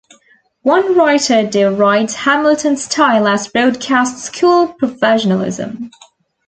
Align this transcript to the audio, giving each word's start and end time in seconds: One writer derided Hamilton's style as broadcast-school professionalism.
One 0.63 0.95
writer 0.97 1.47
derided 1.47 2.15
Hamilton's 2.15 2.85
style 2.85 3.27
as 3.27 3.49
broadcast-school 3.49 4.69
professionalism. 4.73 5.91